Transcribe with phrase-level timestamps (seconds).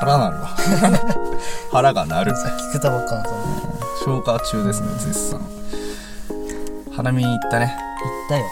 [0.00, 0.48] 腹なるわ。
[1.70, 2.32] 腹が鳴る。
[2.32, 3.44] 聞くたばっかなと思
[4.02, 5.40] 消化中ですね、絶賛。
[6.96, 7.76] 花見に行ったね。
[8.02, 8.44] 行ったよ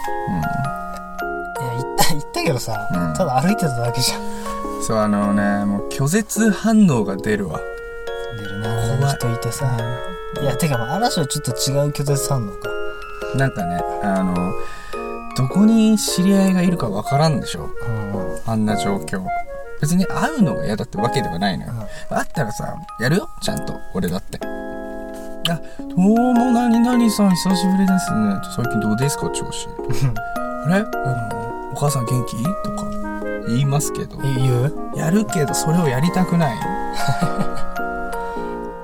[1.59, 4.21] いや行った行ったけどさ、うんただ歩いてただけじゃん
[4.77, 4.83] うん。
[4.83, 7.59] そう、あのね、もう拒絶反応が出るわ。
[8.37, 8.59] 出る
[8.99, 9.65] な人いてさ
[10.41, 12.69] いやてかまあ嵐はちょっと違う拒絶反応か
[13.35, 14.35] なんかね、あの、
[15.35, 19.23] どこに知り合いがいるかわからんでしょうんうんあんな状況。
[19.81, 21.73] 別に会うのが嫌だってわけではないのよ。
[22.09, 23.73] 会ったらさ、やるよちゃんと。
[23.93, 24.39] 俺だって。
[25.49, 25.99] あ、どう
[26.33, 28.35] も何々さん久しぶりですね。
[28.55, 29.67] 最近どうですか調子。
[30.65, 30.75] あれ？
[30.75, 30.79] あ
[31.33, 32.35] の、お母さん元気？
[32.37, 32.43] と
[32.75, 32.85] か
[33.47, 34.19] 言いますけど。
[34.23, 34.73] え言う？
[34.95, 36.57] やるけど、それをやりたくない。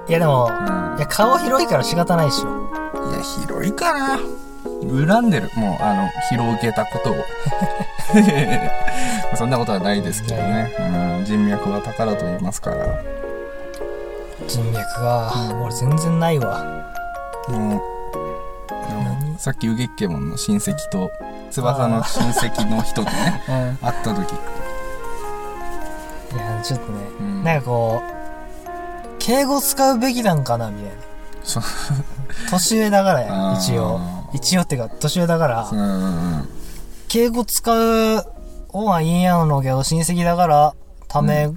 [0.08, 2.70] いやでも、うんいや顔広いから仕方ないっしょ
[3.12, 4.18] いや、広いかな。
[4.82, 5.50] 恨んでる。
[5.56, 7.16] もう、あの、広げたことを。
[9.36, 10.72] そんなことはないですけどね。
[11.20, 13.02] うん、人脈は宝と言いますから。
[14.48, 15.32] 人脈が、
[15.64, 16.64] 俺全然ないわ
[17.48, 17.82] もう、
[19.38, 21.12] さっきウゲッケモンの親戚と、
[21.52, 24.36] 翼の親戚の人とね、 うんい会った時。
[26.38, 28.16] やちょっとね、うんなんかこう
[29.20, 30.96] 敬語使うべきなんかなみたいな。
[32.50, 34.00] 年上だからや一応
[34.36, 36.50] 一応ってか年上だからうんうんうん。
[37.08, 38.22] 敬語使う
[38.68, 40.74] 方がいいんやろうけど親戚だから
[41.08, 41.50] タメ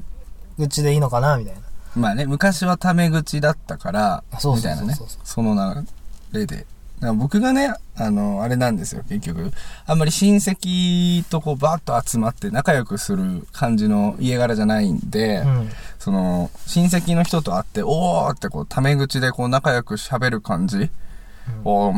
[0.56, 1.60] 口でいいのかなみたいな
[1.96, 5.86] まあね、昔はタメ口だったから、そうみたいなねその流
[6.32, 6.66] れで。
[7.16, 9.52] 僕がね、あの、あれなんですよ、結局。
[9.86, 20.90] あんまり親戚とこうバーッと集まって仲良くする感じの家柄じゃないんで、うんその、親戚の人と会って、おーってこう、タメ口でこう仲良く喋る感じ
[21.64, 21.92] を、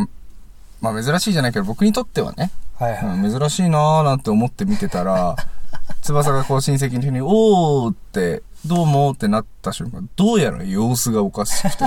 [0.81, 5.37] まあ珍しいじゃないけど、僕にとってはね、はいはい、うん珍しいなーなんて思って見てたら、
[6.03, 11.85] 翼がこう親戚の人に、おーって、どうもってなった瞬間、どうやら様子がおかしくて、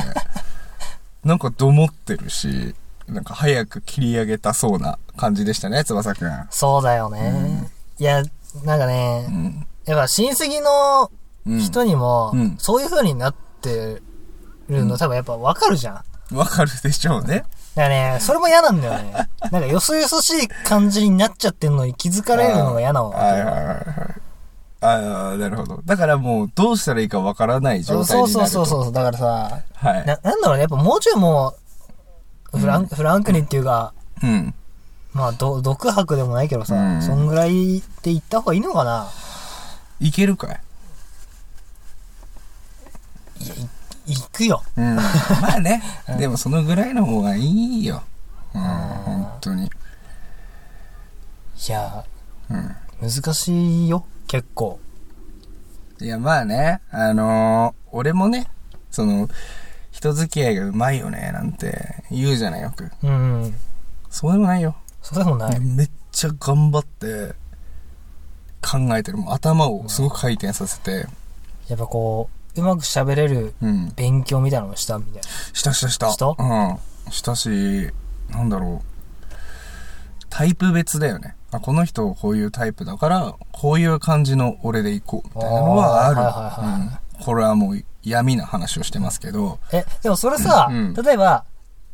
[1.23, 2.75] なんかどもってるし、
[3.07, 6.47] なんか早く切り上げたそうな感じでしたね、翼くん。
[6.49, 8.23] そうだよね、いや
[8.63, 9.67] なんかね、うん。
[9.85, 11.11] やっぱ親戚の
[11.45, 11.59] うん。
[11.59, 14.01] 人にも、うんそういう風になって
[14.69, 15.95] るの多分やっぱわかるじゃん。
[15.95, 16.03] だ
[16.37, 17.43] わかるでしょうね。
[17.75, 19.29] からね、それも嫌なんだよね。
[19.51, 23.09] なんかよそよそしい感じになっちゃってんのに気づかれるのが嫌なの。
[23.09, 23.85] はいはいはいはい。
[24.81, 25.81] ああ、なるほど。
[25.85, 28.51] だからもう、どうしたらいいかわからない状態そうになると。
[28.51, 28.93] そうそうそう。
[28.93, 30.05] だからさ、はい。
[30.05, 31.55] な、なんだろうね、やっぱもうちょいも
[32.53, 34.53] う、フラン、フランクにっていうか、うん。
[35.13, 39.07] まあ、ど、独白でもないけどさ、うんそんぐらいで言った方がいいのかな
[39.99, 40.59] いけるかい？
[43.45, 43.69] いや、い、
[44.05, 44.63] 行くよ。
[44.75, 44.95] うん。
[44.95, 45.81] まあね。
[46.17, 48.03] でもそのぐらいの方がいいよ。
[48.53, 49.65] うん、本当に。
[49.65, 49.69] い
[51.71, 52.03] や、
[52.49, 52.75] うん。
[53.01, 54.79] 難しいよ、結構。
[55.99, 58.49] いや、まあね、あのー俺もね、
[58.91, 59.29] その、
[59.91, 62.91] 人付き合いがうまいよね、なんて言うじゃない、よく。
[63.03, 63.55] うん。
[64.09, 64.75] そうでもないよ。
[65.01, 65.59] そうでもない。
[65.59, 67.35] めっちゃ頑張って、
[68.61, 69.17] 考えてる。
[69.17, 71.07] もう頭をすごく回転させて、
[71.67, 73.91] やっぱこう、うまく喋れるうん。
[73.95, 75.21] 勉強みたいなのをしたみたいな。
[75.53, 76.11] したしたした。
[76.11, 76.27] した？
[76.27, 76.77] うん。
[77.11, 77.89] したし、
[78.29, 79.35] なんだろう。
[80.29, 81.35] タイプ別だよね。
[81.51, 86.19] あ、この人こういうタイプだから、こういう感じの俺で行こう、みたいなのはある。
[86.19, 91.45] あーはいはいはいうんこれはもう闇な話をしてますけど、え、でもそれさ、うん例えば、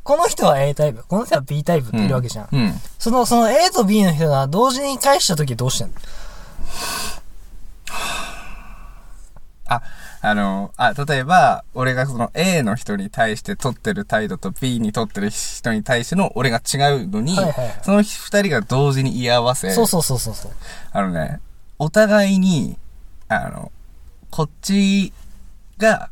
[0.02, 2.48] この人は A タイプ、この人は B タイプっているわけじゃん。
[2.52, 2.74] うん。
[2.98, 5.94] その、その A と B の人が同時に返した時どうしてんの？
[9.68, 9.82] あ、
[10.22, 20.52] あの、あ、例えば、俺がその A の人に対して取ってる態度と B に取ってる人に対しての俺が違うのに、はいはいはいその二人が同時に居合わせ、そうそうそうそうそう。
[20.92, 21.40] あのね、
[21.78, 22.78] お互いに、
[23.30, 23.72] あの、
[24.30, 25.14] こっち
[25.78, 26.10] が、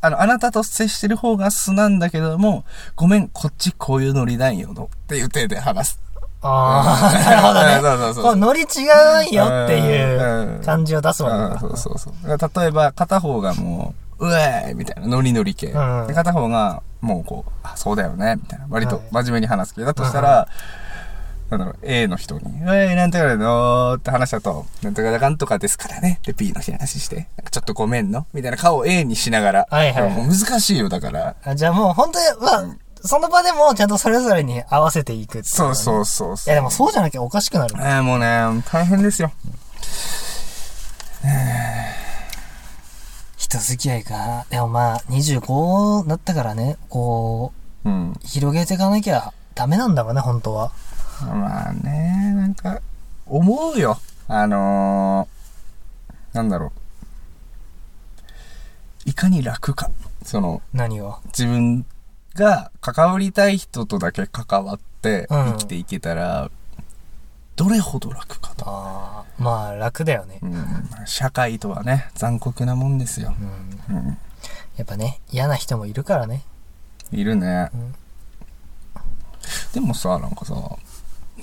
[0.00, 2.64] あの、あなたと接してる方が素なんだけども、
[2.96, 6.00] ごめん、こっちこういうノリなんよの、っていう手で話す。
[6.44, 7.74] ああ、 なるほどね。
[7.82, 8.64] そうそうそうこうノリ違
[9.30, 11.58] うよっていう感じを出すわけうん、だ。
[11.60, 12.60] そうそうそう。
[12.62, 15.68] 例えば、片方がもう、うえーいみたいな、ノリノリ系。
[15.68, 18.66] うんで片方が、もうこう、あ、そうだよね、みたいな。
[18.68, 20.48] 割とはい真面目に話す系だとしたら、
[21.50, 26.20] なんだろう、A の人に、うえーなんとかだのーって話だと、なんとかだかんとかですからね。
[26.24, 29.66] で、B の話して、ちょっとごめんのみたいな顔を A にしながら。
[29.70, 31.34] はいはい難しいよ、だから。
[31.44, 35.74] あじゃあもう本当に、まあ、その場でもちゃんとそれぞれに合わせていくっていそうう。
[35.74, 36.54] そうそういそう。
[36.54, 37.74] やでもそうじゃなきゃおかしくなる。
[37.78, 39.30] えー、もうね、大変ですよ。
[43.36, 44.46] 人付き合いか。
[44.50, 47.52] でもまあ、25だったからね、こ
[47.84, 48.12] うん。
[48.12, 50.72] う、広げていかなきゃダメなんだろうね、本当は。
[51.20, 52.80] まあね、なんか、
[53.26, 53.98] 思うよ。
[54.28, 56.72] あのー、なんだろ
[59.06, 59.12] う。
[59.12, 59.90] かに楽か。
[60.24, 61.84] その、何が自分
[62.34, 66.50] が関わりたい人とだけ関わってうん生きていけたら、
[67.56, 68.64] どれほど楽かと。
[68.66, 70.38] ああ、まあ楽だよね。
[70.42, 70.66] うん、
[71.06, 73.34] 社会とはね、残酷なもんですよ
[73.88, 73.92] う。
[73.92, 73.96] ん。
[73.96, 74.18] うん、
[74.76, 76.42] やっぱね、嫌な人もいるからね。
[77.12, 77.70] いるね。
[77.74, 77.94] うん
[79.72, 80.54] でもさ、なんかさ、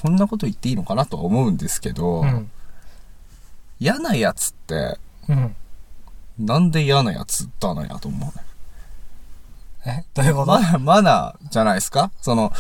[0.02, 2.50] こんなこと言っていいのかなとは思うんですけど、うん。
[3.80, 4.98] 嫌なやつって、
[5.30, 5.56] うん。
[6.40, 8.44] なんで嫌なやつだなやと思うね。
[9.86, 10.48] えどういうこと？
[10.48, 12.12] マナー、マナーじゃないですか？
[12.22, 12.52] その、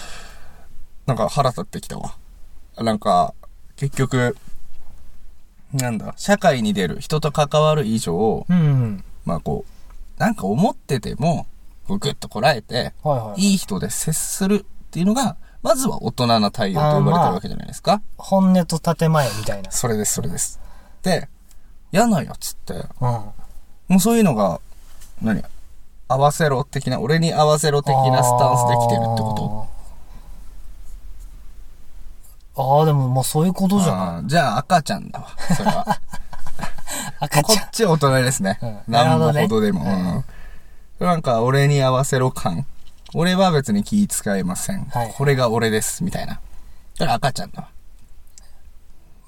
[1.05, 2.15] なんか腹立ってきたわ。
[2.77, 3.33] なんか、
[3.75, 4.37] 結局、
[5.73, 9.03] なんだ、社会に出る、人と関わる以上、うん。
[9.23, 9.65] まあこ
[10.17, 11.47] う、なんか思ってても、
[11.87, 13.41] こうグッとこらえて、はいはい。
[13.41, 18.01] いい人で接するっていうのが、まずは大人な対応と呼ばれてるわけじゃないですか。
[18.17, 19.69] 本音と建前みたいな。
[19.71, 20.59] それです、それです。
[21.03, 21.29] で、
[21.91, 22.83] 嫌なやつって、うん。
[23.07, 23.33] も
[23.97, 24.59] うそういうのが、
[25.21, 25.43] 何？
[26.13, 29.67] 合わせろ的な、俺に合わせろ的なスタンスで来てるってこ
[32.55, 32.61] と？
[32.61, 35.27] とああ、でももうそういうことじゃないじゃあ赤ちゃんだわ。
[35.55, 35.85] それは。
[35.85, 35.91] こ
[37.21, 37.69] 赤ちゃんっ。
[37.71, 38.59] ち大人ですね。
[38.61, 39.83] うんなんぼほどでも。
[39.83, 40.23] ね
[40.99, 42.67] うんなんか、俺に合わせろ感。
[43.15, 44.85] 俺は別に気使いません。
[44.85, 46.33] はいこれが俺です、みたいな。
[46.33, 46.39] だ
[46.99, 47.69] から赤ちゃんだわ。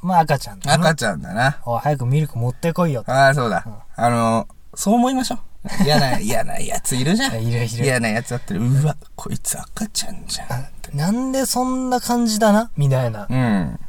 [0.03, 1.57] まあ赤ちゃんだな赤ちゃんだな。
[1.65, 3.11] おい早くミルク持ってこいよと。
[3.11, 3.65] ああ、そうだ。
[3.95, 5.39] あの、そう思いましょう。
[5.83, 7.43] 嫌な、嫌なやついるじゃん。
[7.43, 8.61] いるいる嫌なやつだってる。
[8.61, 10.97] うわ、こいつ赤ちゃんじゃん。
[10.97, 12.71] なんでそんな感じだな？
[12.75, 13.27] みたいな。
[13.29, 13.79] うん。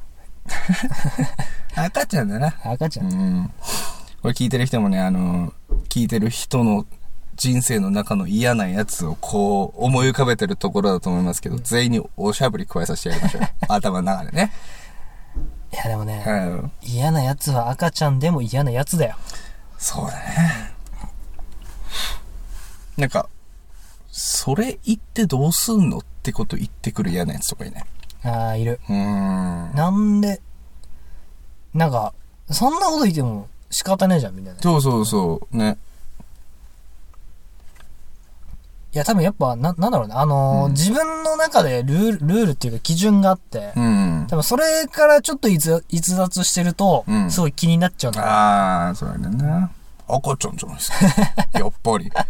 [1.75, 2.55] 赤ちゃんだな。
[2.65, 3.03] 赤ちゃ。
[3.03, 3.53] うんん。
[4.23, 5.53] これ聞いてる人もね、あの、
[5.89, 6.87] 聞いてる人の
[7.37, 13.43] 人生の中の嫌なやつをこう思い浮かべてるところだと思いますけど、全員におしゃぶり加えさせてやりましょう。
[13.69, 14.53] 頭の中でね。
[15.73, 16.73] いやでもね、うん。
[16.83, 19.17] 嫌なやつは赤ちゃんでも嫌なやつだよ。
[19.77, 20.74] そうだね。
[22.97, 23.29] なんか、
[24.11, 27.85] それ言ってどうすんのってこと言ってくる嫌なやつとかいね。
[28.23, 28.81] ああ、いる。
[28.89, 29.75] うーん。
[29.75, 30.41] なんで、
[31.73, 32.15] なんか、
[32.51, 34.59] そんなこと言っても仕方ねえじゃん、みたいな。
[34.59, 35.57] いそうそうそう。
[35.57, 35.77] ね。
[38.95, 40.15] や、多分やっぱ、な、なんだろうね。
[40.15, 44.27] あのーうん自分の中でルール、ルールっていうか基準があって、うん。
[44.29, 49.69] 多分それからちょっと逸逸脱してると、うんすごい気になっちゃうんだよああ、そうやね。
[50.09, 50.97] 赤ちゃんじゃないですか。
[51.59, 52.11] やっぱり。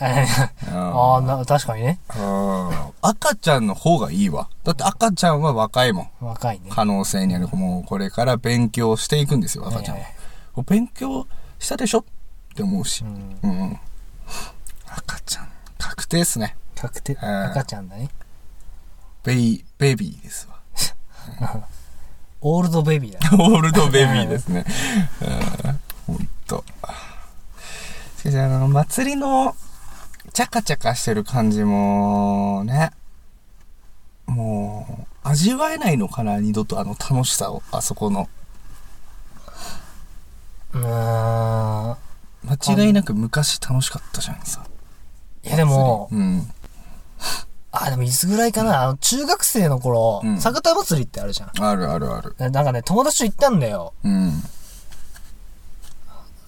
[0.00, 1.98] ああ、な、確かにね。
[2.16, 2.70] うん
[3.02, 4.48] 赤ちゃんの方がいいわ。
[4.64, 6.10] だって赤ちゃんは若いもん。
[6.20, 6.70] 若いね。
[6.70, 7.48] 可能性にある。
[7.48, 10.14] もうこれから勉強していくんですよ、赤ちゃんははいはい。
[10.56, 11.26] お勉強
[11.58, 12.04] したでしょっ
[12.54, 13.08] て思うしう。
[13.08, 13.38] ん。
[13.42, 13.80] うん。
[14.86, 15.48] 赤ちゃん、
[15.78, 16.56] 確定っすね。
[16.74, 18.08] 確定、ん赤ちゃんだね。
[19.22, 20.56] ベイ、ベビーですわ。
[22.42, 23.28] オールドベビーだね。
[23.44, 24.64] オールドベビーですね。
[26.06, 26.64] うん、ほんと。
[28.18, 29.54] しかし、あの、祭りの、
[30.32, 32.92] チャカチャカしてる感じも、ね。
[34.26, 38.28] もう、味わえないのかな、二度とあの楽しさを、あそこの。
[40.72, 41.96] うーん。
[42.42, 44.64] 間違いなく昔楽しかったじゃんさ。
[45.44, 46.50] いやでも、うん。
[47.72, 51.64] あ、でもいつぐらいかな、あの、中学生の頃、うん酒田祭りってあるじゃん。
[51.64, 52.34] あるあるある。
[52.38, 53.94] なんかね、友達と行ったんだよ。
[54.04, 54.42] うん。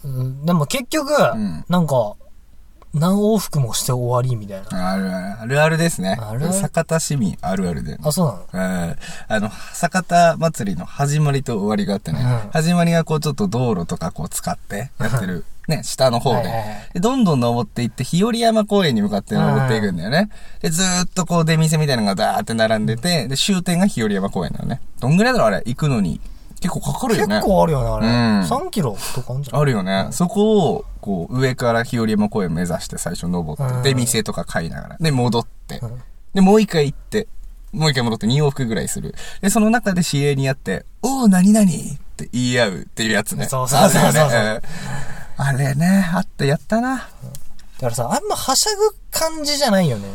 [0.04, 2.14] うん、でも結局、んなんか、
[2.94, 4.92] 何往復もして終わりみたいな。
[4.92, 6.18] あるあるあるですね。
[6.20, 6.52] あるある？
[6.52, 7.98] 酒田市民あるあるで。
[8.02, 8.86] あ、そうなの？
[8.88, 8.96] うん
[9.28, 20.28] あの、酒田祭りの始まりと終わりがあってね、うん始まりがこうちょっと道路とかこう使ってやってる、ね、下の方ではいはいはいで、どんどん登っていって、日和山公園に向かって登っていくんだよね。
[20.60, 24.80] で、ずーっとこう出店みたいなのがダーって並んでて、で、終点が日和山公園なのね。
[25.00, 26.20] どんぐらいだろうあれ、行くのに。
[26.62, 27.36] 結構かかるよね。
[27.36, 28.06] 結構あるよね、あれ。
[28.06, 29.60] うん3キロとかあるんじゃん。
[29.60, 30.08] あるよね。
[30.12, 36.02] そこを、こう、上から日和山公園目指して最初登って、うんで、店とか買いながら、で、戻って、うん
[36.34, 37.28] で、もう一回行って、
[37.72, 39.14] もう一回戻って2往復ぐらいする。
[39.40, 41.70] で、その中で知り合いに会って、おー、何々っ
[42.16, 43.46] て言い合うっていうやつね。
[43.46, 44.62] そうそうそうそう
[45.36, 46.96] あれね、あった、やったな。
[46.96, 47.02] だ
[47.80, 50.08] からさ、あんまはしゃぐ感じじゃないよね。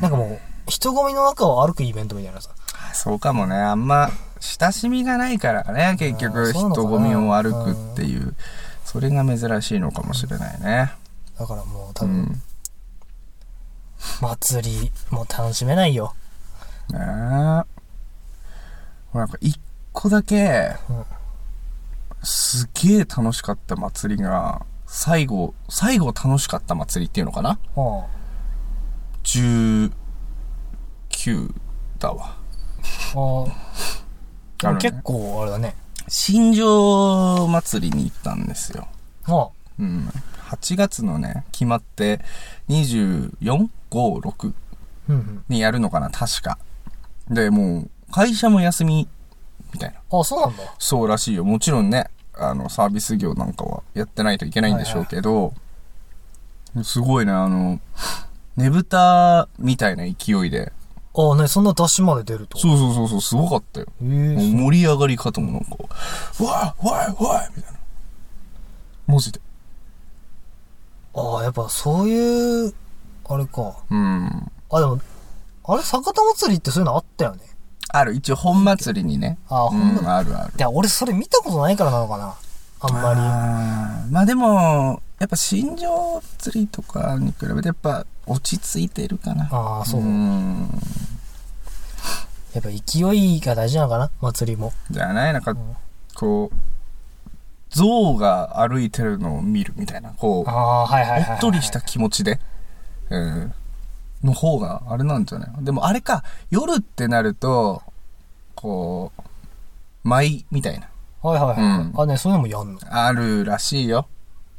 [0.00, 0.38] なんかもう、
[0.70, 2.50] 人混みの中を歩くイベントみたいなさ。
[2.94, 4.10] そうかもね、あんま、
[4.46, 8.36] 親しみがないからね、結あ局、人混みを歩くっていう、
[8.84, 10.92] それが珍しいのかもしれないね。
[11.38, 12.42] だからもう多分、うん。
[14.20, 16.14] 祭りもう楽しめないよ。
[16.90, 17.02] ねえ。
[17.02, 17.64] な
[19.24, 19.58] んか一
[19.92, 21.04] 個だけうん、
[22.22, 27.58] すげえ楽しかった祭りが、最後、最後楽しかった祭りっていうのかな？
[27.76, 28.02] うん。
[29.24, 29.90] ?19
[31.98, 32.36] だわ。
[33.16, 33.63] ああ
[34.58, 35.74] 結構、あれだね。
[36.08, 38.86] 新庄祭りに行ったんですよ。
[39.26, 40.10] あうん。
[40.48, 42.20] 8月のね、決まって、
[42.68, 44.52] 24、5、6
[45.08, 45.44] うんうん。
[45.48, 46.58] にやるのかな、確か。
[47.28, 49.08] で、もう、会社も休み、
[49.72, 50.18] みたいな。
[50.18, 50.62] あ、そうなんだ。
[50.78, 51.44] そうらしいよ。
[51.44, 55.54] もちろんね、あの、サービス業なんかはやってないといけないんでしょうけど、
[56.82, 57.80] すごいね、あの、
[58.56, 60.72] ねぶたみたいな勢いで、
[61.16, 62.58] あ、ね、そんな出しまで出ると。
[62.58, 63.86] そうそうそうそう、すごかったよ。
[64.02, 65.76] ええもう盛り上がり方もなんか、
[66.44, 67.78] わーわーわーみたいな。
[69.06, 69.40] マジで。
[71.14, 72.74] ああ、やっぱそういう、
[73.28, 73.76] あれか。
[73.90, 74.50] うん。
[74.72, 75.00] あ、でも、
[75.66, 77.42] あれ、酒田祭りってそういうのあったよね。
[77.90, 79.38] ある、一応本祭りにね。
[79.48, 80.52] あーうん本祭りあるある。
[80.56, 82.34] いや、俺それ見たことないからなのかな。
[82.80, 89.44] あんまあーまあでも、やっぱ新庄釣りとかに比べてやっぱ落ち着いてるかな。
[89.44, 89.48] り。
[89.52, 90.02] ああ、そう。
[90.02, 90.68] ん。
[92.52, 94.72] やっぱ勢いが大事なのかな祭りも。
[94.90, 95.76] じゃないなんかん、
[96.14, 96.56] こう、
[97.70, 102.38] 象が歩いてるのを見るみたいな、こう、ああ、はいはいはいはい、おっとりした気持ちで、
[103.10, 103.54] うん、
[104.22, 105.64] の方があれなんじゃない？
[105.64, 107.82] でもあれか、夜ってなると、
[108.54, 109.22] こう、
[110.08, 110.88] 舞みたいな、
[111.22, 111.80] はいはいはい。
[111.80, 112.78] うんあ、ね、そういうのもやんの。
[112.88, 114.06] あるらしいよ。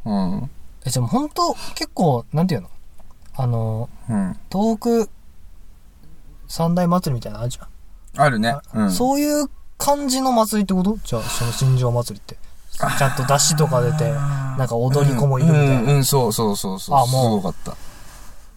[0.05, 0.49] うん。
[0.85, 2.69] え、じゃあ本当結構、なんていうの？
[3.35, 4.37] あの、うん。
[4.51, 5.11] 東北
[6.47, 7.67] 三大祭りみたいなのあるじゃん。
[8.21, 8.55] あるね。
[8.73, 8.91] うん。
[8.91, 10.97] そういう感じの祭りってこと？
[11.03, 12.37] じゃあ、その新庄祭りって。
[12.75, 15.81] ちゃんと出汁とか出て、なんか踊り子もいるみたいな。
[15.81, 16.97] うん、うん、そうそうそうそう。
[16.97, 17.75] あもうすごかった。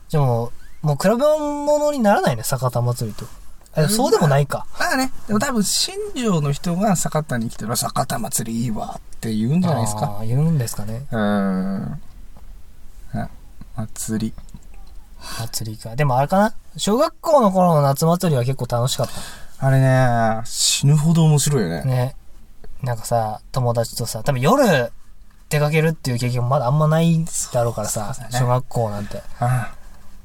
[0.08, 0.52] じゃあも
[0.82, 3.26] う、もう比べ物にならないね、酒田祭りと。
[3.76, 4.66] えそうでもないか。
[4.78, 10.18] まあね、でも多分、新庄の人が酒田に来てる酒田祭りいいわって言うんじゃないですか。
[10.20, 11.06] あー言うんですかね。
[11.10, 12.00] うーん。
[13.14, 13.28] あ
[13.76, 14.34] 祭り。
[15.38, 15.96] 祭りか。
[15.96, 19.08] でもあれかな小学校の頃の夏祭りは結構楽しかっ
[19.60, 21.82] あれね、死ぬほど面白いよね。
[21.82, 21.88] た。
[21.88, 22.16] ね。
[22.82, 24.92] なんかさ、友達とさ、多分夜
[25.48, 29.20] 出かけるっていう経験もまだあんまないだろうからさ、ね小学校なんて。
[29.40, 29.74] あ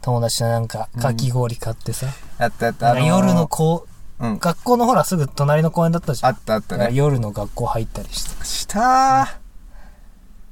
[0.04, 2.08] 友達となんか、かき氷買ってさ、
[2.38, 2.92] あったあった。
[2.92, 3.88] あー夜のこ
[4.20, 4.38] う、うん。
[4.38, 6.32] 学校のほらすぐ隣の公園だったじゃん。
[6.32, 6.90] あったあったね。
[6.94, 8.46] 夜の学校入ったりして。
[8.46, 9.28] したー。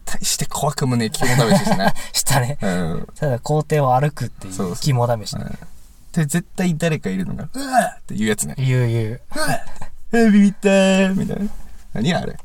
[0.05, 1.93] 大して怖くもねえ肝試しですね。
[2.13, 2.58] したね。
[2.62, 3.08] うん。
[3.15, 5.36] ただ校庭を歩くっていそう肝試し。
[6.13, 8.55] で、絶対誰かいるのが、うわーっていうやつね。
[8.58, 9.22] 言う言う。
[9.36, 11.50] うわビビったーみたいな。
[11.93, 12.34] 何あれ？
[12.34, 12.36] い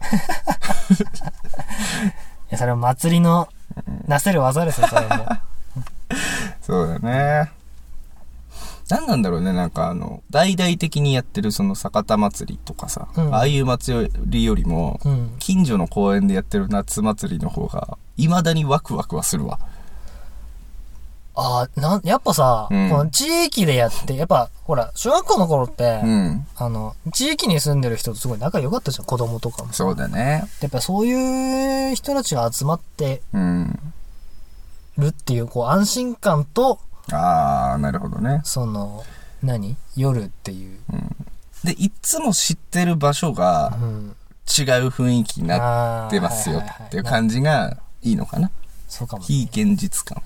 [2.50, 3.48] や、それは祭りの
[4.06, 5.26] なせる技ですよ、それも。
[6.62, 7.52] そうだね。
[8.88, 15.34] 何なんだろうね、なんかあの、大々的にやってるその酒田祭りとかさ、うんああいう祭りよりも、うん。
[15.38, 19.58] 近所の公園でやってる夏祭りの方が、未だにワクワクはするわ。
[21.34, 26.46] ああ、なん、やっぱさ、うんこの地域でやって、やっぱ、ほら、小学校の頃って、うん。
[26.56, 29.72] あの、地域に住んでる人とすごい仲良かったじゃん、子供とかも。
[29.72, 30.44] そうだね。
[30.60, 33.92] やっぱそういう人たちが集まってうん。
[34.98, 36.80] るっていう、こう、安心感と、
[37.12, 38.40] あー、なるほどね。
[38.44, 39.04] その、
[39.42, 39.76] 何？
[39.96, 40.78] 夜っていう。
[41.64, 44.16] で、いつも知ってる場所がうん。
[44.48, 48.50] 違う雰囲気になってますよっていう感じがいいのかな。
[48.88, 49.26] そうかも、ね。
[49.26, 50.22] 非現実感。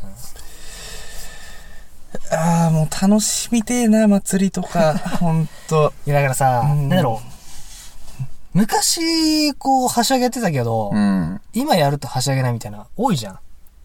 [2.31, 4.99] ああ、もう楽しみてえな、祭りとか。
[5.21, 5.95] ほんと。
[6.07, 8.27] いや、だからさ、うんなんだろう。
[8.53, 11.41] 昔、こう、はしゃげてたけど、うん。
[11.55, 13.39] 今やるとはしゃげないみたいな、多いじゃん。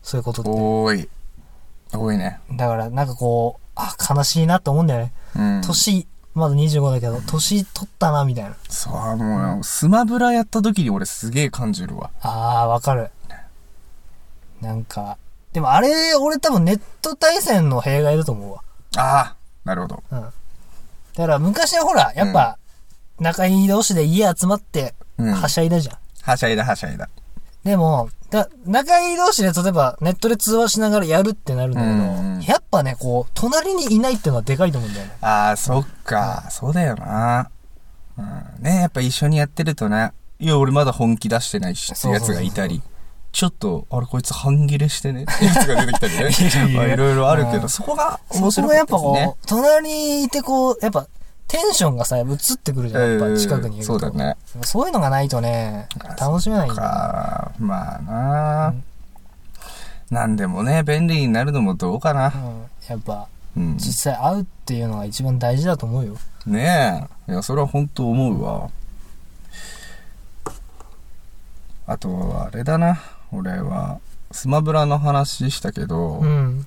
[0.05, 0.51] そういうことって。
[0.51, 1.09] 多い。
[1.91, 2.39] 多いね。
[2.51, 5.13] だから、なんかこう、あ、悲しいなって思うんだよね。
[5.35, 5.62] うん。
[5.65, 8.55] 年、まだ25だけど、年取ったな、みたいな。
[8.69, 12.12] そう、もう、スマブラやった時に俺すげえ感じるわ。
[12.21, 13.09] あー、わかる。
[14.62, 15.17] なんか、
[15.53, 18.62] でもあれ、俺多分ネット対戦の弊害だと思うわ。
[18.97, 20.03] ああ、なるほど。
[20.12, 20.21] うん。
[20.21, 20.29] だ
[21.15, 22.59] から昔はほら、やっぱ、
[23.19, 25.33] 仲いい同士で家集まって、うん。
[25.33, 25.97] はしゃいだじゃん。
[26.21, 27.09] はしゃいだはしゃいだ。
[27.65, 31.98] でも、だ、仲いい同士で例えばネットで通話しながらやるってなるんだけど、う
[32.38, 35.13] んやっぱね、こう、隣にいないっていうのはでかいと思うんだよね。
[35.22, 36.45] ああ、そっか。
[36.51, 37.50] そうだよな。
[38.17, 38.63] うん。
[38.63, 42.84] ねやっぱ一緒にやってるとね、いや、俺まだ本気出してないしっていうやつがいたり、
[43.31, 46.93] ちょっと、あれこいつ半切れしてねってやつが出てきたりね。
[46.93, 49.38] いろいろあるけど、うんそこがそ面白こがやっぱこ。
[49.41, 51.07] う、隣にいてこう、やっぱ、
[51.48, 52.25] テンションがさ、映っ
[52.58, 53.20] てくるじゃん。
[53.20, 54.00] やっぱ近くにいると。
[54.00, 54.36] そうだね。
[54.64, 55.88] そういうのがないとね、
[56.20, 56.82] 楽しめないんだ。
[56.82, 58.84] か、まあな、うん
[60.12, 62.28] なんでもね、便利になるのもどうかな。
[62.28, 62.66] うん。
[62.88, 63.75] やっぱ、うん。
[63.78, 66.16] 実際会うっていうのが一番大事だと思うよ。
[66.46, 67.32] ねえ。
[67.32, 68.70] いや、それは本当思うわ。
[71.88, 73.02] あとは、あれだな。
[73.32, 74.00] 俺は、
[74.32, 76.66] スマブラの話したけど、うん。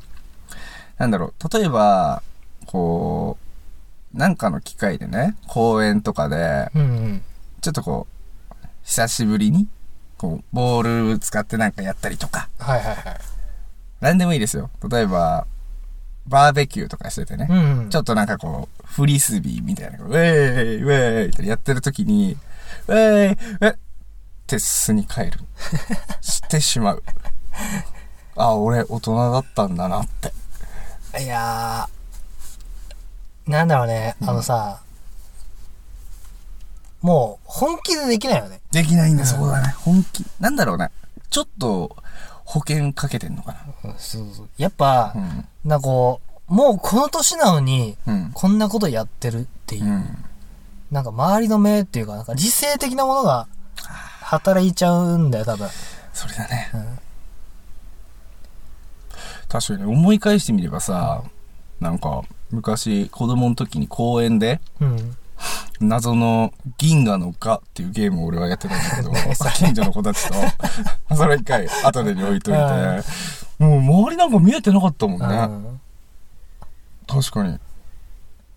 [0.98, 2.22] なんだろう、例えば、
[2.66, 3.47] こう、
[4.12, 7.22] なんかの機会でね、公園とかで、うんうん。
[7.60, 8.06] ちょっとこ
[8.52, 9.68] う、久しぶりに
[10.16, 13.04] こう、ボール使ってなんかやったりとか、はいはいはい。
[14.00, 14.70] なんでもいいですよ。
[14.90, 15.46] 例えば、
[16.26, 17.46] バーベキューとかしててね。
[17.48, 17.90] うんうん。
[17.90, 22.36] ちょっとなんかこう、フリスビーみたいな、ウェーイ、ウェーイってやってる時に、
[22.88, 23.78] ウェーイ、ウェっ
[24.46, 25.32] て巣に帰る。
[26.20, 27.02] してしまう。
[28.34, 30.32] あ、俺大人だったんだなって。
[31.22, 31.97] いやー、
[33.48, 34.80] なんだろうね、あのさ、
[37.00, 38.60] もう、本気でできないよね。
[38.70, 39.74] できないんだ、そうだね。
[39.78, 40.24] 本気。
[40.38, 40.90] なんだろうね。
[41.30, 41.96] ちょっと、
[42.44, 44.48] 保険かけてんのかうんそうそう。
[44.58, 45.20] やっぱ、な。
[45.20, 45.48] うん。
[45.64, 48.30] なんかこう、もうこの年なのに、うん。
[48.34, 50.24] こんなことやってるっていう、うん。
[50.90, 53.48] なんか周りの目っていうか、なんか理性的なものが
[54.20, 55.68] 働いちゃうんだよ、多分。
[56.12, 56.70] それだね。
[56.74, 56.98] うん
[59.48, 61.22] 確かに思い返してみればさ、
[61.80, 65.16] なんか、昔子供の時に公園で、うん。
[65.80, 69.12] 謎の銀河の蛾っていうゲームを俺はやってたんだけど、
[69.54, 70.34] 近所の子たちと、
[71.14, 72.60] それ一回後でに置いといて、
[73.60, 75.26] もう周りなんか見えてなかったもんね。
[75.26, 75.30] う
[75.74, 75.80] ん
[77.06, 77.58] 確かに。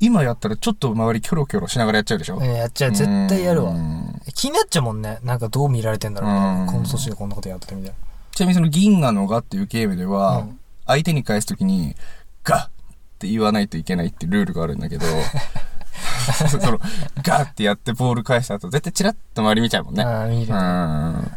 [0.01, 2.37] 今やったらちょっと周りキョロキョロしながらやっちゃうでしょ？
[2.37, 3.73] うんやっちゃう、絶対やるわう。
[3.77, 5.19] ん気になっちゃうもんね。
[5.23, 6.71] なんかどう見られてんだろううんね。
[6.71, 7.93] この年でこんなことやってるみたい
[8.33, 10.57] ちなみにその銀河の蛾っていうゲームでは、うん
[10.87, 11.95] 相手に返すときに、
[12.43, 12.67] ガッ
[13.21, 15.05] って言わないといけないってルールがあるんだけど、
[16.49, 16.79] その、
[17.23, 20.03] ガッってやってボール返した後、絶対チラッと周り見ちゃうもんね。
[20.03, 20.25] な。
[20.25, 20.57] うん、見るう。
[20.57, 21.31] ん。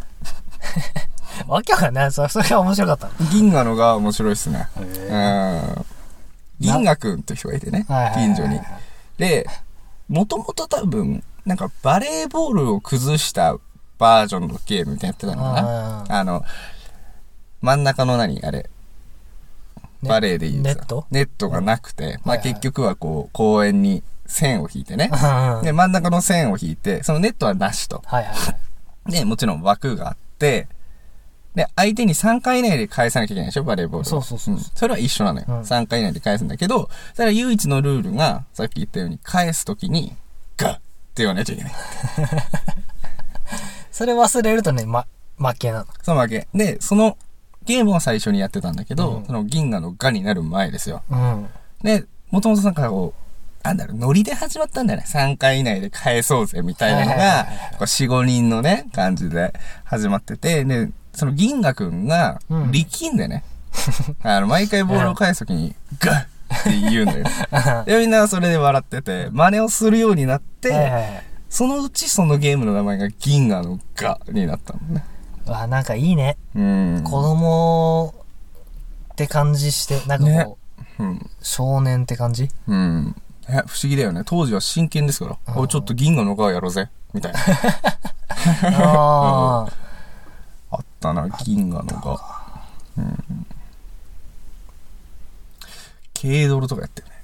[1.47, 2.13] わけわかんない。
[2.13, 3.11] そそれが面白かった。
[3.31, 4.67] 銀河のが面白いっすね。
[4.79, 5.87] へうん。
[6.59, 8.59] 銀河くんって人がいてね近所に。
[9.19, 9.47] で、
[10.09, 13.59] もともと多分、なんかバレーボールを崩した
[13.99, 16.05] バージョンのゲームみたいなやってたのかな。
[16.09, 16.45] ああの、
[17.61, 18.65] 真ん中の何あれ、ね
[20.09, 21.07] バレーで言うさネット？
[21.11, 25.11] ネットがなくて、まあ結局はこう、公園に線を引いてね。
[25.13, 25.61] あ。
[25.63, 28.03] で、真ん中の線を引いて、そのネットはなしと。
[28.07, 28.57] はいはいは
[29.09, 29.13] い。
[29.13, 30.69] で、もちろん枠があって、
[31.55, 34.15] で、相手に3回以内で返さなきゃいけないでしょバレーボールは。
[34.15, 35.47] そうそうそうそうんそれは一緒なのよ。
[35.49, 40.15] うん3回以内で返すんだけど、それは唯一のルールが、さっき言ったように、返すときに、
[40.57, 40.83] ガッって
[41.17, 41.73] 言わなきゃいけない。
[43.93, 45.07] それ忘れるとね、ま、
[45.39, 45.87] 負けなの。
[46.03, 46.49] そのわけ。
[46.53, 47.17] で、その
[47.67, 51.03] ゲームを最初にやってたんだけど、うんその銀河のガになる前ですよ。
[51.11, 51.49] うん。
[51.83, 55.07] で、もともとなんかこう、なんだろう、ノリで始まったんだよね。
[55.09, 63.45] 3回以内で返そうぜ、みたいなのが、こう4、5人のね、感じで始まってて、で、その銀河くんがうん、力んでね、
[64.23, 66.27] あの、毎回ボールを返すときに、ガッっ
[66.65, 67.25] て言うんだよ。
[67.87, 71.23] で、みんなはそれで笑ってて、真似をするようになって。
[71.55, 75.05] そのうちそのゲームの名前が銀河のガになったのね。
[75.47, 76.37] わ、なんかいいね。
[76.55, 77.03] うん。
[77.05, 78.15] 子供
[79.13, 80.59] って感じして、なんかねこ
[80.99, 81.17] うん。
[81.17, 82.49] う、少年って感じ？
[82.67, 83.17] うん。
[83.49, 84.23] え、不思議だよね。
[84.25, 85.55] 当時は真剣ですから。
[85.55, 86.89] うんおいちょっと銀河のガやろうぜ。
[87.13, 87.39] みたいな。
[88.81, 89.69] ああ。
[90.71, 92.21] あったな、銀河のガ。
[92.99, 93.47] うん。
[96.21, 97.15] 軽泥とかやってるね。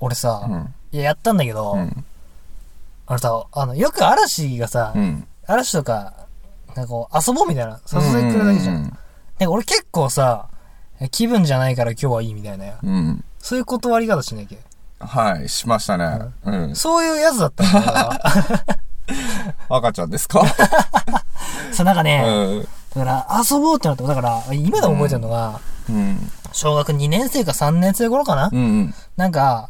[0.00, 0.74] 俺さ、うん。
[0.92, 2.04] いや、やったんだけど、うん。
[3.06, 5.26] あのさ、あの、よく嵐がさ、うん。
[5.52, 6.12] 嵐とか、
[6.76, 8.76] なんかこう、遊ぼうみたいな、誘ってくれるだけじゃん。
[8.76, 8.96] うん
[9.40, 10.48] なんか俺結構さ、
[11.10, 12.74] 気分じゃないから今日はいいみたいな。
[12.82, 13.24] うん。
[13.38, 15.06] そういう断り方しなきゃ。
[15.06, 16.26] はい、しましたね。
[16.44, 16.76] うん。
[16.76, 18.20] そういうやつだったんだ。
[19.70, 20.42] 赤ちゃんですか？
[21.72, 22.68] そう、なんかね、うん。
[23.02, 25.58] だから遊ぼうってなっただから、今でも覚えてるのが、
[25.88, 26.30] うん。
[26.52, 28.94] 小学2年生か3年生頃かな、うん。
[29.16, 29.69] なんか、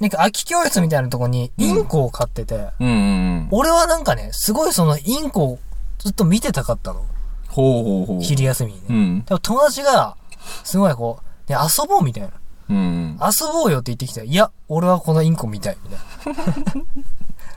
[0.00, 2.88] なんか空き教室みたいなとこにインコを飼ってて、うん。
[2.88, 3.48] うん。
[3.50, 5.58] 俺はなんかね、すごいそのインコを
[5.98, 7.06] ずっと見てたかったの。
[7.48, 8.20] ほうほうほう。
[8.22, 8.86] 昼休みにね。
[8.90, 9.24] うん。
[9.24, 10.16] でも友達が、
[10.64, 12.30] すごいこう、ね、遊ぼうみたいな。
[12.68, 13.18] うん。
[13.22, 16.82] 遊ぼうよって言ってきて、いや、俺はこのインコ見たい、みたいな。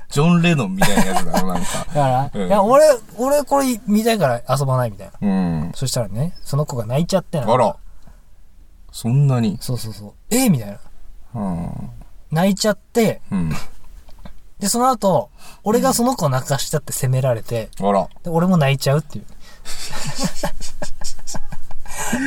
[0.09, 1.85] ジョン・レノンみたいなやつだろ、なんか。
[1.93, 2.85] だから、うんいや、俺、
[3.17, 5.27] 俺これ見たいから遊ばない、みたいな。
[5.27, 5.31] う
[5.67, 5.71] ん。
[5.75, 7.51] そしたらね、その子が泣いちゃってな。
[7.51, 7.75] あら。
[8.91, 9.57] そんなに。
[9.61, 10.13] そうそうそう。
[10.29, 10.79] えーみたいな。
[11.35, 11.89] うん。
[12.31, 13.51] 泣いちゃって、うん。
[14.59, 15.29] で、その後、
[15.63, 18.07] 俺がその子を泣かしたって責められて、あら。
[18.23, 19.25] で俺も泣いちゃうっていう。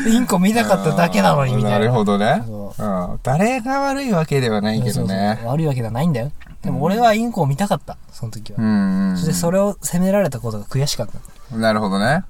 [0.05, 1.79] で インコ見たかっただけなのに、みたいな。
[1.79, 2.43] なるほどね。
[2.47, 2.83] そう
[3.15, 3.21] ん。
[3.23, 5.51] 誰が悪いわけではないけどそうそうねそう。
[5.51, 6.33] 悪いわけではないんだよ。
[6.63, 8.59] でも俺はインコを見たかった、その時は。
[8.61, 9.17] うん。
[9.17, 11.09] そしてそれを責められたことが悔しかっ
[11.51, 11.57] た。
[11.57, 12.25] なるほどね。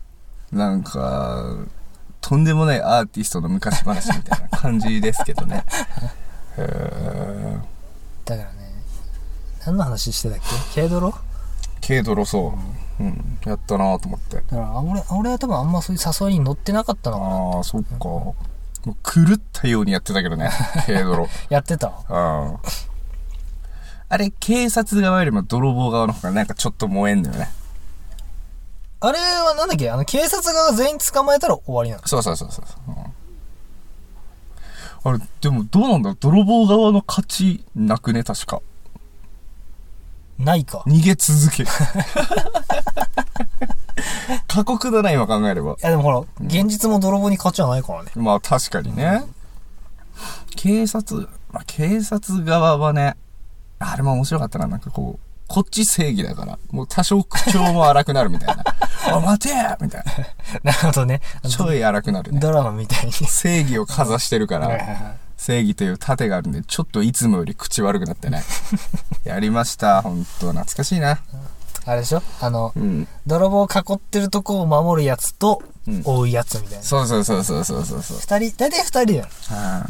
[0.50, 1.56] なんか、
[2.20, 5.64] とんでもないアーティストの昔話みたいな感じですけどね。
[6.58, 7.60] へー
[8.24, 8.54] だからね、
[9.66, 10.38] 何の話してたっ
[10.74, 10.80] け？
[10.82, 11.20] 軽泥だ
[11.86, 12.54] 軽泥そ
[13.00, 13.02] う。
[13.02, 13.38] うん。
[13.44, 14.36] やったなと思って。
[14.42, 17.56] から俺、俺は多分あんまそういう誘いに乗ってなかったのかな。
[17.56, 17.96] ああ、そっか。
[18.04, 18.34] も
[18.86, 20.50] う狂ったようにやってたけどね。
[20.86, 21.28] 軽泥。
[21.48, 21.88] やってた？
[22.08, 22.58] うん。
[24.08, 27.50] あれ、警察側よりも泥棒側の方がなんかちょっと燃えんのよね。
[29.00, 29.90] あれはなんだっけ？
[29.90, 32.02] あの、警察側が全員捕まえたら終わりなの？
[32.06, 32.96] そうそうそうそうそう。
[32.96, 33.12] うん
[35.04, 36.16] あれ、でもどうなんだろう？
[36.20, 38.22] 泥棒側の勝ちなくね？
[38.22, 38.62] 確か。
[40.38, 40.84] ないか。
[40.86, 41.68] 逃げ続ける。
[44.46, 45.72] 過酷だな、今考えれば。
[45.72, 48.10] いやでもほら、現実も泥棒に勝ちはないからね。
[48.16, 49.24] まあ確かにね。
[50.56, 53.16] 警察、まあ警察側はね、
[53.78, 58.64] あれも面白かったな、なんかこう、こっち正義だから、もう多少口調も荒くなるみたいな。
[59.14, 60.04] おい、待てみたい
[60.64, 61.20] なるほどね。
[61.42, 61.50] な。
[61.50, 62.40] ちょい荒くなるね。
[62.40, 63.12] ドラマみたいに。
[63.12, 64.70] 正義をかざしてるから、
[65.36, 68.42] 正義という盾があるんで、ちょっといつもより口悪くなってね。
[69.24, 70.52] やりました、ほんと。
[70.52, 71.18] 懐かしいな。
[71.84, 72.22] あれでしょ？
[72.40, 73.06] あの、うん。
[73.26, 76.84] 泥棒を囲ってるとこを守るやつとうん、追うやつみたいな。
[76.84, 78.18] そうそうそうそうそうそうそう。
[78.20, 79.26] 二人、大体二人だよ。
[79.50, 79.84] あ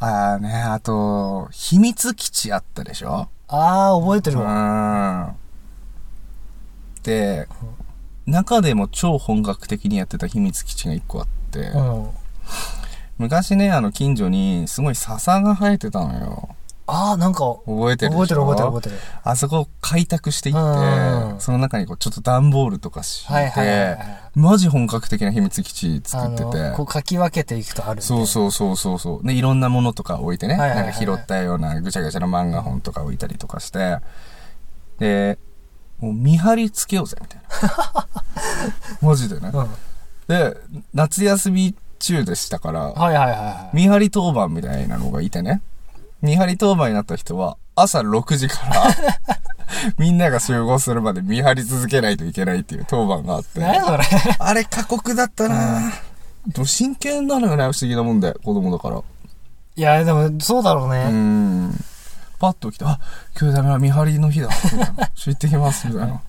[0.00, 3.28] ーあーね、あと、秘密基地あったでしょ？
[3.48, 5.22] あー、覚えてうるわ。
[5.22, 5.36] ん。
[7.02, 7.48] で、
[8.26, 12.10] 中でも超本格的にやってた秘密基地が一個あって、うん。
[13.18, 16.56] 昔ね、あの近所にすごい笹が生えてたのよ。
[16.86, 18.96] あー、なんか、覚えてる覚えてる覚えてる覚えてる。
[19.22, 20.58] あそこを開拓していっう
[21.32, 29.26] んて、その中にこうちょっと段ボールとか敷いはいはいはいはてい、マジ本格的な秘密基地あ作ってての、こ、うかき分けていくとあるそうそうそうそうそう。
[29.26, 33.98] で、いろんなものとか置いてね、なんか拾ったようなぐちゃぐちゃな漫画本とか置いたりとかして、
[34.98, 35.38] で、
[36.00, 38.06] もう見張りつけようぜ、みたいな。
[39.08, 39.50] マジでね。
[39.52, 39.68] うん。
[40.28, 40.56] で、
[40.92, 43.76] 夏休み中でしたから、はいはいはいはい。
[43.76, 45.62] 見張り当番みたいなのがいてね。
[46.24, 48.84] 見張り当番になった人は、朝6時から、
[49.98, 53.60] みんなが集合するまで見張り続けないといけないっていう当番があって。
[53.60, 54.04] 何それ
[54.38, 55.92] あれ過酷だったな
[56.46, 59.02] でも真剣なのよね、不思議なもんで、子供だから。
[59.76, 61.10] いや、でも、そうだろううね。
[61.10, 61.74] ん。
[62.38, 62.98] パッと来て、あ、
[63.38, 64.48] 今日ダメだ、見張りの日だ。
[65.14, 66.20] 行ってきます、みたいな。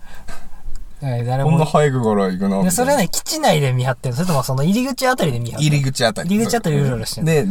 [1.01, 1.65] はい誰こんなも。
[1.65, 2.71] 早くから行くな。
[2.71, 6.29] それはね、基地内で見張ってるそれともその入り口あたりで見張ってる入り口あたり。
[6.29, 7.45] 入り口あたりうろうろしてんので、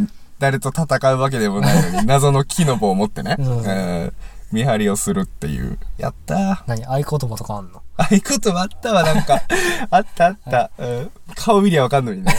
[0.45, 4.13] 誰と戦うわけでもないのに、 謎の木の棒を持ってね、うんえー
[4.53, 5.79] 見張りをするっていう。
[5.99, 6.59] やったー。
[6.69, 6.85] 何？
[6.85, 7.83] 合言葉とかあんの？
[7.97, 9.43] ああいうことあったわ、なんか。
[9.91, 10.71] あったあった。
[10.79, 12.33] うん顔見りゃわかんのにね。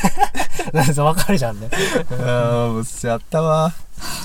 [1.04, 1.68] わかるじゃんね。
[2.22, 3.74] ああ、もうやったわ。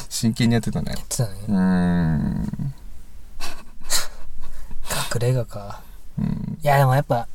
[0.08, 0.94] 真剣にやってたね。
[1.08, 1.30] てたね。
[1.48, 2.74] うーん。
[5.14, 5.80] 隠れ家か。
[6.18, 7.26] うんいや、でもやっぱ、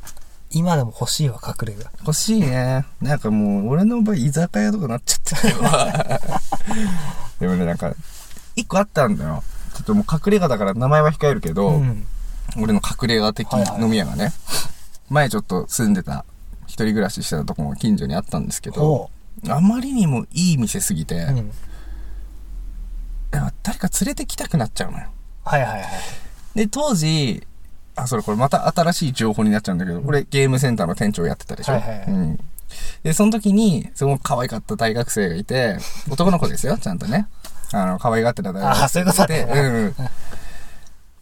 [0.56, 1.86] 今でも欲しいわ、隠れ家。
[2.00, 2.86] 欲しいね。
[3.02, 6.22] なんかもう、俺の場合、居酒屋とかなっちゃってるわ。
[7.42, 7.94] でもね、なんか、
[8.56, 9.44] 一個あったんだよ。
[9.74, 12.08] ちょっともう隠れ家だから名前は控えるけど、うん。
[12.58, 14.32] 俺の隠れ家的はいはい飲み屋がね、
[15.10, 16.24] 前ちょっと住んでた、
[16.68, 19.10] 一人暮らししてたとこも近所にあったんですけど、ほ
[19.50, 21.36] あまりにもいい店すぎて、う。
[21.36, 21.52] うん。
[23.62, 25.08] 誰か連れてきたくなっちゃうのよ。
[25.44, 25.90] はいはいはい。
[26.56, 27.46] で、当時、
[27.96, 31.74] あ、それこれまた新しい情報になっちゃうんだけど、俺ゲームセンターの店長やってたでしょ？
[31.74, 32.40] はいはいはいうん。
[33.04, 35.78] で、その時に、すごく可愛かった大学生がいて、
[36.10, 37.28] 男の子ですよ、ちゃんとね。
[37.72, 39.96] あの、可愛がってた大学生あそういうことねうんうん。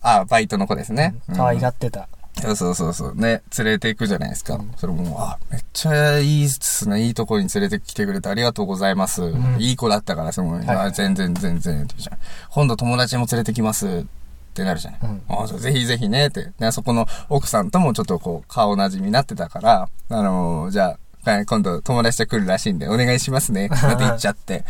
[0.01, 1.15] あ、バイトの子ですね。
[1.36, 2.07] 可愛がっってた。
[2.41, 3.15] そうそうそうそう。
[3.15, 4.55] ね、連れて行くじゃないですか。
[4.55, 7.05] うんそれもう、あ、めっちゃいいっすね。
[7.05, 9.21] いいとこに連れてきてくれてありがとうございます。
[9.21, 10.57] んいい子だったから、すごい。
[10.59, 12.17] はいはいあ全然全然って言うじゃん。
[12.49, 14.05] 今度友達も連れてきます
[14.54, 15.00] ってなるじゃない。
[15.04, 16.52] うんぜひぜひねって。
[16.60, 23.66] で、そこの奥さんともちょっとこう、顔なじみになってたから、あのーじゃあ、はい今度友達と来るらしいんで、お願いしますね。
[23.68, 24.63] って言っちゃって。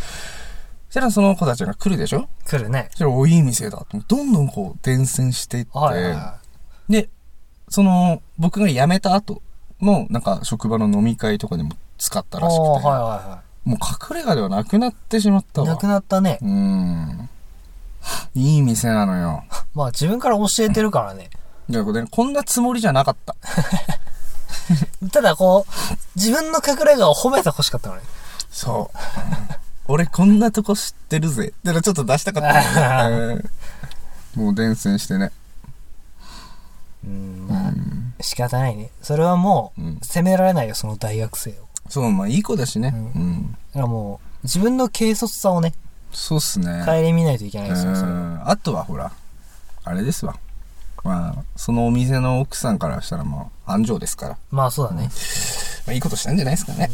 [0.88, 2.28] そしたらその子たちが来るでしょ？
[2.46, 2.88] 来るね。
[2.92, 3.86] そしたら、お、いい店だ。
[4.08, 6.36] どんどんこう、伝染していって、はいはいは
[6.88, 7.10] で、
[7.70, 9.42] その、僕が辞めた後
[9.82, 12.42] の、なんか、職場の飲み会とかでも使ったい。
[12.42, 13.78] らしくて、おー、はいはもう
[14.12, 15.68] 隠れ家ではなくなってしまったわ。
[15.68, 15.78] いはい。
[15.78, 16.38] なくなったね。
[16.42, 17.30] うーん。
[18.36, 19.44] いい店なのよ。
[19.74, 21.30] まあ自分から教えてるからね。
[21.70, 23.36] いや、これこんなつもりじゃなかった。
[25.12, 28.02] ただこう、自分の隠れ家を褒めて欲しかったのね。
[28.50, 28.98] そう。
[29.88, 31.54] 俺こんなとこ知ってるぜ。
[31.58, 33.44] ってのちょっと出したかったのね、
[34.36, 35.32] う んもう伝染してね。
[37.06, 38.14] うん、うまあ、ん。
[38.22, 38.90] 仕方ないね。
[39.02, 41.54] それはもうんう、責められないよ、その大学生を。
[41.90, 42.94] そう、まあいい子だしね。
[43.16, 43.52] ううん。
[43.52, 45.74] だからもう、自分の軽率さをね、
[46.14, 46.84] そうっすね。
[46.86, 48.50] 顧みないといけなういですよ、それはん。
[48.50, 49.12] あとはほら、
[49.84, 50.36] あれですわ。
[51.04, 54.38] まあ、そのお店の奥さんからしたらまあ、安城ですから。
[54.52, 55.10] まあそうだね。
[55.86, 56.90] まあいいことしたんじゃないですかね。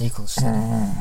[0.00, 0.52] いいことしてる。
[0.52, 0.92] うん。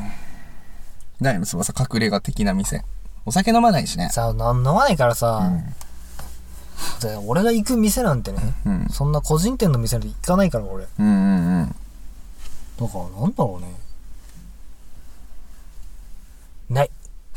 [1.21, 2.84] ないの翼隠れ家的な店。
[3.26, 4.10] お酒飲まないしね。
[4.10, 5.76] さあ、なん飲まないからさ、うん。
[7.00, 8.88] で俺が行く店なんてね、うん。
[8.89, 10.88] そんな個人店の店なんて行かないから、俺。
[11.00, 11.76] うんうんうん。
[12.80, 13.76] だから、なんだろうね。
[16.69, 16.91] ない。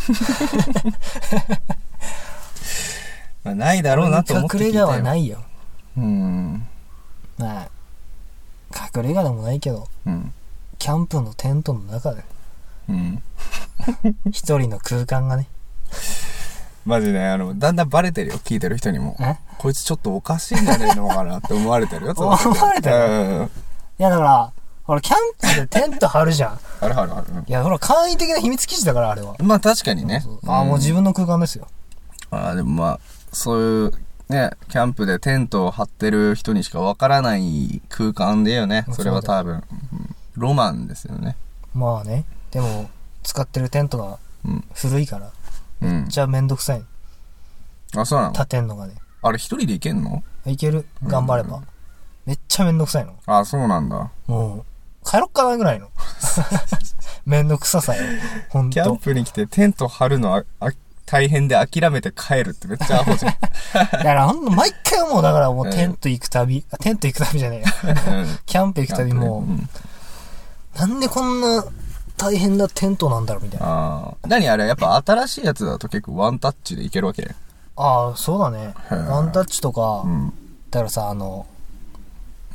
[3.44, 4.66] まあ、ないだろうなと思って聞い。
[4.66, 5.42] 隠れ家はないよ。
[5.96, 6.66] うん。
[7.38, 7.68] まあ、
[8.72, 10.32] 作る映画でもないけど、うん。
[10.78, 12.24] キャンプのテントの中で、
[12.88, 13.22] うん。
[14.30, 15.46] 一人の空間がね、
[16.84, 19.16] マジね、あの、だんだんバレてるよ、聞いてる人にも。
[19.20, 19.36] え？
[19.58, 22.36] こいつちょっとおかしいんじゃねえのかなって思われてるよ、 思わ
[22.74, 23.38] れてる？
[23.40, 23.50] る
[23.98, 24.52] いやだから、
[24.84, 26.58] ほら、キャンプでテント張るじゃん。
[26.80, 27.26] あるあるある。
[27.46, 29.34] いや、ほら、簡易的な秘密基地だから、あれは。
[29.42, 30.22] まあ確かにね。
[30.46, 31.68] ああ、もう自分の空間ですよ。
[32.30, 33.00] ああ、でもまあ、
[33.32, 33.92] そういう、
[34.28, 38.86] ね、キャンプでテントを張ってる人にしかわからない空間でよね。
[38.92, 39.62] それは多分、うん
[40.36, 41.36] ロマンですよね。
[41.74, 42.24] まあね。
[42.50, 42.90] でも、
[43.22, 44.64] 使ってるテントがうん。
[44.74, 45.30] 古いから、
[45.80, 46.08] うん。
[46.08, 46.82] じゃあめんどくさい。
[47.96, 48.32] あ、そうなの？
[48.32, 48.94] 立てんのがね。
[49.22, 50.24] あれ一人で行けんの？
[50.44, 50.86] いける。
[51.04, 51.62] 頑張れば。
[52.26, 53.14] めっちゃめんどくさいの。
[53.26, 54.10] あ、そうなんだ。
[54.26, 54.64] もう、
[55.04, 55.88] 帰ろっかなぐらいの。
[57.26, 58.02] めんどくささよ。
[58.50, 58.96] ほんキャンと。
[58.96, 60.70] プに来てテント張るのはあ
[61.06, 63.34] 大変で諦めて帰るってめっちゃアホじゃん。
[63.74, 65.22] だからほんと、毎回思う。
[65.22, 67.94] だからもううんテント行くたび、あテント行くたびじゃねえよ。
[68.18, 71.64] うん キャンプ行くたびもうなんでこんな
[72.16, 73.66] 大変なテントなんだろうみたいな。
[73.66, 74.26] ああ。
[74.26, 77.34] 何あれやっぱ新しいやつだと結構ワンタッチでいけるわけ
[77.76, 78.74] ああ、そうだね。
[78.90, 80.32] ワンタッチとかう、ん。
[80.70, 81.46] だからさ、あの、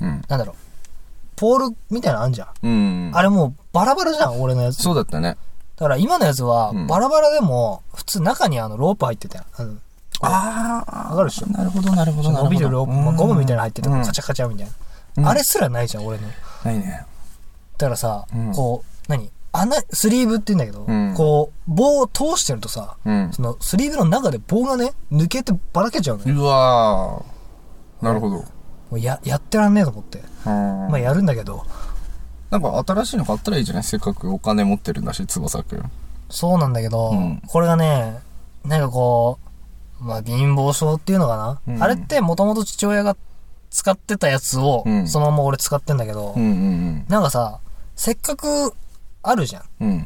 [0.02, 0.22] うん。
[0.28, 0.56] なんだろう。
[1.40, 2.48] ポールみたいなのあんじゃん。
[2.62, 3.12] うん。
[3.14, 4.84] あれもうバラバラじゃん、俺のやつ。
[4.84, 5.38] そうだったね。
[5.78, 9.46] だから今のやつはうん、バラバラでも、普通中にあの、ロープ入ってたよ。
[9.56, 9.78] あの
[10.22, 11.10] ああ。
[11.12, 11.48] わかるでしょ？
[11.48, 12.50] なるほど、なるほど、なるほど。
[12.50, 14.74] 伸びるロープ、まあゴムみたいなの入ってて、うんカチャカチャみたいな。
[15.18, 16.28] うんあれすらないじゃん、俺の。
[16.66, 17.06] ないね。
[17.78, 19.32] だからさ、うんこう、何？
[19.52, 23.32] 穴、スリーブって言うんだけど、うんこう、棒を通してるとさ、うん。
[23.32, 26.36] そのスリーブの中で棒がね、抜けてばらけちゃうのよ。
[26.36, 28.06] うわー。
[28.06, 28.46] なるほど。
[28.90, 30.22] もうや、やってらんねえと思って。
[30.46, 31.66] ままあやるんだけど、
[32.50, 33.84] なんか新しいの買ったらいいじゃない？
[33.84, 35.92] せっかくお金持ってるんだし、翼くん。
[36.30, 38.20] そうなんだけど、うんこれがね、
[38.66, 39.40] なんかこ
[40.02, 43.16] う、まあ貧乏症っていうのかな、うんあれってもともと父親が
[43.70, 47.60] 使ってたやつを、うんそのまま俺使ってんだけど、うんうんなんかさ、
[47.96, 48.74] せっかく
[49.22, 49.64] あるじゃん。
[49.82, 49.90] うん。
[49.90, 50.06] うん。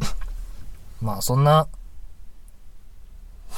[1.02, 1.68] まあそんな、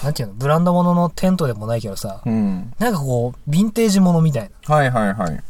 [0.06, 2.72] なんていうの、ブランド物のテントでもないけどさ、うん。
[2.78, 4.76] なんかこう、ヴィンテージ物みたいな。
[4.76, 5.44] はいはいはい。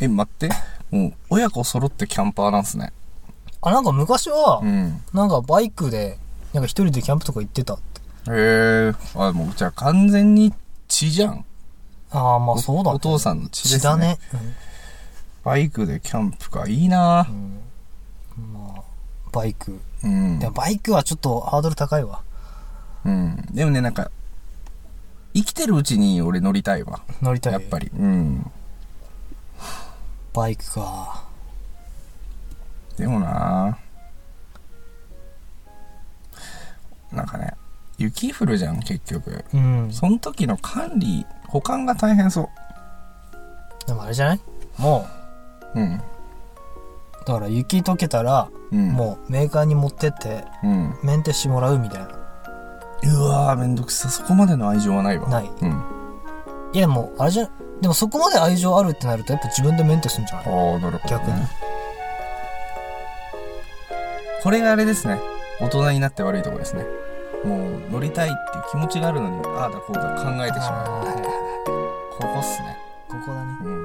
[0.00, 0.50] え、待って。
[0.90, 2.92] もう、親子揃ってキャンパーなんすね。
[3.62, 5.00] あ、なんか昔はう、ん。
[5.14, 6.18] なんかバイクで、
[6.52, 8.30] なんか一人でキャンプとか行ってたって。
[8.30, 8.92] へえ。
[9.14, 10.52] あ、もう、じゃあ完全に
[10.88, 11.46] 血じゃん。
[12.10, 12.96] ああ、まあそうだね。
[12.96, 13.80] お父さんの血ですね。
[13.80, 14.18] 血だね。
[15.44, 16.68] バイクでキャンプか。
[16.68, 17.62] いいなうん。
[18.36, 18.82] うんまあ、
[19.32, 19.80] バイク。
[20.02, 20.46] うんで。
[20.48, 22.20] もバイクはちょっとハードル高いわ。
[23.04, 23.46] うん。
[23.52, 24.10] でもね、なんか、
[25.34, 27.02] 生きてるうちに俺乗りたいわ。
[27.20, 27.52] 乗りたい？
[27.54, 27.90] やっぱり。
[27.98, 28.50] うん。
[30.32, 31.24] バイクか。
[32.96, 33.76] でもな
[37.12, 37.54] なんかね、
[37.98, 39.44] 雪降るじゃん、結局。
[39.52, 39.92] うん。
[39.92, 42.48] その時の管理、保管が大変そ
[43.86, 44.40] でもあれじゃない？
[44.78, 45.06] も
[45.74, 45.80] う。
[45.80, 45.94] うん。
[45.96, 46.00] う、
[47.26, 48.90] だから雪溶けたら、うん。
[48.92, 50.68] もうメーカーに持ってって、う。
[50.68, 50.98] うん。
[51.02, 52.23] メンテしてもらうみたいな。
[53.06, 54.08] うわー、めんどくさ。
[54.08, 55.28] そこまでの愛情はないわ。
[55.28, 55.84] ないうん。
[56.72, 57.48] いやでも、あれじゃ、
[57.80, 60.46] でもそこまで愛情あるってなると、やっぱ自分でメンテするんじゃない？
[60.46, 61.22] ああ、なるほど、ね。
[61.24, 61.34] 逆に。
[64.42, 65.20] これがあれですね。
[65.60, 66.84] 大人になって悪いところですね。
[67.44, 71.04] もう、乗りたいっていう気持ちがあるのに、ああだこうだ考えてしまう。
[72.18, 72.76] ここっすね。
[73.08, 73.58] ここだね。
[73.64, 73.84] うん。